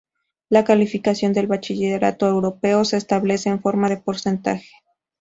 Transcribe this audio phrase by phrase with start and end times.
[0.49, 4.71] La calificación del bachillerato europeo se establece en forma de porcentaje.